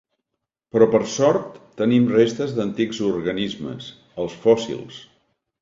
Però, 0.77 0.85
per 0.95 1.01
sort, 1.15 1.59
tenim 1.83 2.09
restes 2.15 2.57
d’antics 2.57 3.03
organismes: 3.11 3.93
els 4.25 4.43
fòssils. 4.47 4.99